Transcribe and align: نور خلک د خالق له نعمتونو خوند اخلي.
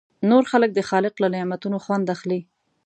نور 0.29 0.43
خلک 0.51 0.69
د 0.73 0.79
خالق 0.89 1.13
له 1.23 1.27
نعمتونو 1.35 1.77
خوند 1.85 2.05
اخلي. 2.15 2.39